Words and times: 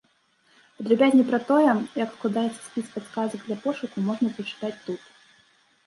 Падрабязней 0.77 1.25
пра 1.27 1.39
тое, 1.51 1.73
як 2.03 2.09
складаецца 2.17 2.57
спіс 2.67 2.85
падказак 2.97 3.39
для 3.47 3.57
пошуку, 3.63 3.97
можна 4.13 4.27
прачытаць 4.41 4.77
тут. 4.89 5.01